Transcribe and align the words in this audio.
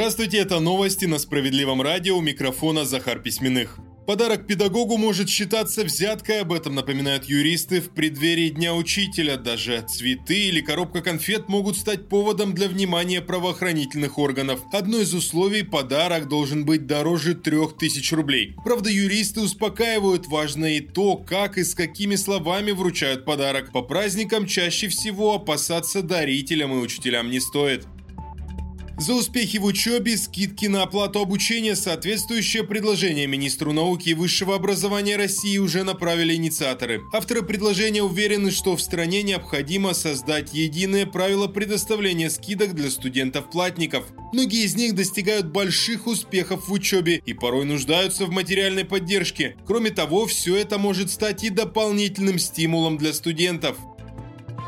Здравствуйте, 0.00 0.38
это 0.38 0.60
новости 0.60 1.04
на 1.04 1.18
Справедливом 1.18 1.82
радио, 1.82 2.16
у 2.16 2.22
микрофона 2.22 2.86
Захар 2.86 3.20
Письменных. 3.20 3.78
Подарок 4.06 4.46
педагогу 4.46 4.96
может 4.96 5.28
считаться 5.28 5.84
взяткой, 5.84 6.40
об 6.40 6.54
этом 6.54 6.74
напоминают 6.74 7.26
юристы 7.26 7.82
в 7.82 7.90
преддверии 7.90 8.48
Дня 8.48 8.74
Учителя. 8.74 9.36
Даже 9.36 9.84
цветы 9.86 10.48
или 10.48 10.62
коробка 10.62 11.02
конфет 11.02 11.50
могут 11.50 11.76
стать 11.76 12.08
поводом 12.08 12.54
для 12.54 12.68
внимания 12.68 13.20
правоохранительных 13.20 14.18
органов. 14.18 14.60
Одно 14.72 15.00
из 15.00 15.12
условий– 15.12 15.62
подарок 15.64 16.28
должен 16.28 16.64
быть 16.64 16.86
дороже 16.86 17.34
3000 17.34 18.14
рублей. 18.14 18.54
Правда, 18.64 18.88
юристы 18.88 19.42
успокаивают, 19.42 20.28
важно 20.28 20.64
и 20.78 20.80
то, 20.80 21.18
как 21.18 21.58
и 21.58 21.62
с 21.62 21.74
какими 21.74 22.16
словами 22.16 22.70
вручают 22.70 23.26
подарок. 23.26 23.70
По 23.70 23.82
праздникам 23.82 24.46
чаще 24.46 24.88
всего 24.88 25.34
опасаться 25.34 26.00
дарителям 26.00 26.72
и 26.72 26.78
учителям 26.78 27.30
не 27.30 27.38
стоит. 27.38 27.86
За 29.00 29.14
успехи 29.14 29.56
в 29.56 29.64
учебе, 29.64 30.18
скидки 30.18 30.66
на 30.66 30.82
оплату 30.82 31.22
обучения, 31.22 31.74
соответствующее 31.74 32.64
предложение 32.64 33.26
министру 33.26 33.72
науки 33.72 34.10
и 34.10 34.14
высшего 34.14 34.54
образования 34.54 35.16
России 35.16 35.56
уже 35.56 35.84
направили 35.84 36.34
инициаторы. 36.34 37.00
Авторы 37.10 37.40
предложения 37.40 38.02
уверены, 38.02 38.50
что 38.50 38.76
в 38.76 38.82
стране 38.82 39.22
необходимо 39.22 39.94
создать 39.94 40.52
единое 40.52 41.06
правило 41.06 41.46
предоставления 41.46 42.28
скидок 42.28 42.74
для 42.74 42.90
студентов-платников. 42.90 44.04
Многие 44.34 44.66
из 44.66 44.76
них 44.76 44.94
достигают 44.94 45.46
больших 45.46 46.06
успехов 46.06 46.68
в 46.68 46.72
учебе 46.72 47.22
и 47.24 47.32
порой 47.32 47.64
нуждаются 47.64 48.26
в 48.26 48.30
материальной 48.30 48.84
поддержке. 48.84 49.56
Кроме 49.66 49.92
того, 49.92 50.26
все 50.26 50.56
это 50.56 50.76
может 50.76 51.10
стать 51.10 51.42
и 51.42 51.48
дополнительным 51.48 52.38
стимулом 52.38 52.98
для 52.98 53.14
студентов. 53.14 53.78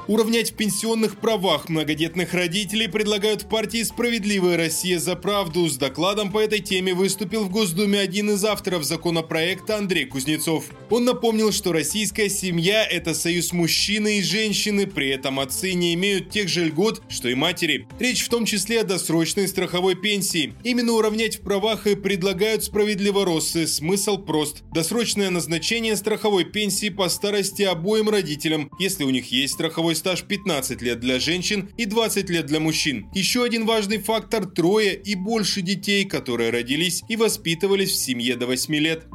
Уравнять 0.08 0.50
в 0.50 0.55
пенсионных 0.55 1.17
правах 1.19 1.69
многодетных 1.69 2.34
родителей 2.34 2.89
предлагают 2.89 3.42
в 3.42 3.48
партии 3.48 3.84
«Справедливая 3.84 4.56
Россия 4.56 4.98
за 4.98 5.14
правду». 5.14 5.69
С 5.69 5.77
докладом 5.77 6.33
по 6.33 6.41
этой 6.41 6.58
теме 6.58 6.92
выступил 6.92 7.45
в 7.45 7.50
Госдуме 7.50 8.00
один 8.00 8.30
из 8.30 8.45
авторов 8.45 8.83
законопроекта 8.83 9.77
Андрей 9.77 10.06
Кузнецов. 10.06 10.64
Он 10.91 11.05
напомнил, 11.05 11.53
что 11.53 11.73
российская 11.73 12.28
семья– 12.28 12.84
это 12.91 13.14
союз 13.14 13.53
мужчины 13.53 14.19
и 14.19 14.23
женщины, 14.23 14.89
при 14.89 15.08
этом 15.08 15.39
отцы 15.39 15.73
не 15.75 15.95
имеют 15.95 16.30
тех 16.30 16.48
же 16.48 16.64
льгот, 16.64 17.03
что 17.08 17.28
и 17.28 17.34
матери. 17.36 17.86
Речь 18.00 18.25
в 18.25 18.28
том 18.28 18.45
числе 18.45 18.80
о 18.80 18.84
досрочной 18.84 19.47
страховой 19.47 19.95
пенсии. 19.95 20.55
Именно 20.64 20.95
уравнять 20.95 21.36
в 21.36 21.42
правах 21.42 21.86
и 21.86 21.95
предлагают 21.95 22.64
справедливо 22.64 23.25
россы. 23.25 23.69
Смысл 23.69 24.19
прост. 24.19 24.64
Досрочное 24.75 25.30
назначение 25.30 25.95
страховой 25.95 26.45
пенсии 26.45 26.89
по 26.89 27.08
старости 27.08 27.62
обоим 27.62 28.11
родителям, 28.11 28.69
если 28.80 29.05
у 29.05 29.11
них 29.11 29.30
есть 29.30 29.55
страховой 29.55 29.91
трудовой 29.92 29.96
стаж 29.96 30.22
15 30.22 30.82
лет 30.82 31.00
для 31.00 31.18
женщин 31.18 31.68
и 31.76 31.84
20 31.84 32.30
лет 32.30 32.46
для 32.46 32.60
мужчин. 32.60 33.08
Еще 33.14 33.44
один 33.44 33.66
важный 33.66 33.98
фактор– 33.98 34.46
трое 34.54 34.94
и 34.94 35.14
больше 35.14 35.62
детей, 35.62 36.04
которые 36.04 36.50
родились 36.50 37.02
и 37.08 37.16
воспитывались 37.16 37.90
в 37.90 37.96
семье 37.96 38.36
до 38.36 38.46
8 38.46 38.74
лет. 38.76 39.06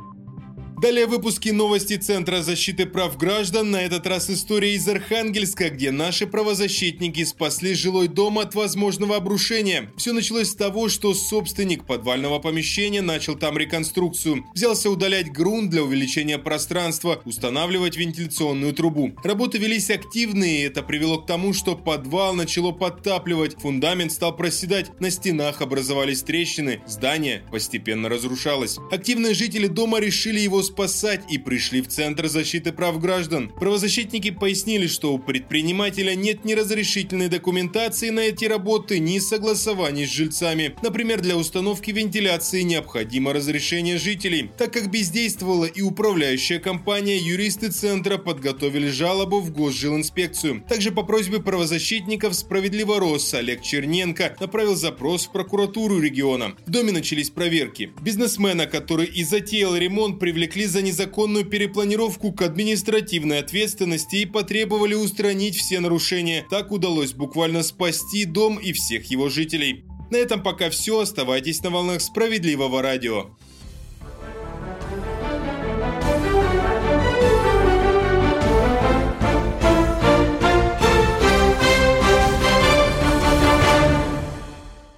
Далее 0.80 1.08
выпуски 1.08 1.50
новости 1.50 1.96
Центра 1.98 2.44
защиты 2.44 2.86
прав 2.86 3.18
граждан, 3.18 3.72
на 3.72 3.82
этот 3.82 4.06
раз 4.06 4.30
история 4.30 4.76
из 4.76 4.88
Архангельска, 4.88 5.72
где 5.72 5.90
наши 5.90 6.28
правозащитники 6.28 7.24
спасли 7.24 7.74
жилой 7.74 8.08
дом 8.08 8.38
от 8.38 8.54
возможного 8.54 9.16
обрушения. 9.16 9.92
Все 9.98 10.14
началось 10.14 10.52
с 10.52 10.56
того, 10.56 10.88
что 10.88 11.16
собственник 11.16 11.84
подвального 11.86 12.38
помещения 12.38 13.02
начал 13.02 13.34
там 13.34 13.58
реконструкцию. 13.58 14.46
Взялся 14.54 14.92
удалять 14.92 15.32
грунт 15.32 15.72
для 15.72 15.82
увеличения 15.82 16.38
пространства, 16.38 17.24
устанавливать 17.26 17.98
вентиляционную 17.98 18.72
трубу. 18.74 19.14
Работы 19.24 19.58
велись 19.58 19.90
активные, 19.90 20.60
и 20.60 20.68
это 20.68 20.84
привело 20.84 21.18
к 21.18 21.26
тому, 21.26 21.54
что 21.54 21.76
подвал 21.76 22.36
начало 22.36 22.72
подтапливать, 22.72 23.60
фундамент 23.60 24.12
стал 24.12 24.36
проседать, 24.36 24.92
на 25.00 25.10
стенах 25.10 25.64
образовались 25.64 26.22
трещины, 26.22 26.82
здание 26.86 27.42
постепенно 27.52 28.10
разрушалось. 28.10 28.78
Активные 28.92 29.34
жители 29.34 29.66
дома 29.66 30.00
решили 30.00 30.40
его 30.40 30.67
спасать 30.68 31.22
и 31.30 31.38
пришли 31.38 31.82
в 31.82 31.88
Центр 31.88 32.28
защиты 32.28 32.72
прав 32.72 33.00
граждан. 33.00 33.50
Правозащитники 33.60 34.32
пояснили, 34.32 34.88
что 34.88 35.14
у 35.14 35.20
предпринимателя 35.20 36.16
нет 36.16 36.46
ни 36.46 36.54
разрешительной 36.54 37.28
документации 37.28 38.10
на 38.10 38.22
эти 38.22 38.46
работы, 38.46 39.00
ни 39.00 39.20
согласований 39.20 40.06
с 40.06 40.12
жильцами. 40.12 40.76
Например, 40.82 41.22
для 41.22 41.38
установки 41.38 41.92
вентиляции 41.92 42.62
необходимо 42.62 43.34
разрешение 43.34 43.98
жителей. 43.98 44.50
Так 44.58 44.74
как 44.74 44.92
бездействовала 44.92 45.66
и 45.66 45.82
управляющая 45.82 46.60
компания, 46.60 47.18
юристы 47.18 47.70
Центра 47.70 48.18
подготовили 48.18 48.90
жалобу 48.90 49.40
в 49.40 49.52
Госжилинспекцию. 49.52 50.64
Также 50.68 50.92
по 50.92 51.04
просьбе 51.04 51.40
правозащитников 51.40 52.36
«Справедливо 52.36 53.00
Рос» 53.00 53.34
Олег 53.34 53.62
Черненко 53.62 54.36
направил 54.40 54.76
запрос 54.76 55.28
в 55.28 55.32
прокуратуру 55.32 56.00
региона. 56.00 56.56
В 56.66 56.72
доме 56.72 56.92
начались 56.92 57.30
проверки. 57.30 57.92
Бизнесмена, 58.02 58.66
который 58.66 59.06
и 59.06 59.24
затеял 59.24 59.76
ремонт, 59.76 60.20
привлекли 60.20 60.57
привлекли 60.58 60.66
за 60.66 60.82
незаконную 60.82 61.46
перепланировку 61.46 62.32
к 62.32 62.42
административной 62.42 63.40
ответственности 63.40 64.18
и 64.18 64.26
потребовали 64.26 64.96
устранить 64.96 65.56
все 65.56 65.80
нарушения. 65.80 66.46
Так 66.50 66.72
удалось 66.72 67.14
буквально 67.14 67.64
спасти 67.64 68.26
дом 68.26 68.58
и 68.58 68.74
всех 68.74 69.12
его 69.12 69.30
жителей. 69.30 69.84
На 70.10 70.18
этом 70.18 70.42
пока 70.42 70.70
все. 70.70 71.00
Оставайтесь 71.00 71.62
на 71.64 71.70
волнах 71.70 72.02
справедливого 72.02 72.82
радио. 72.82 73.30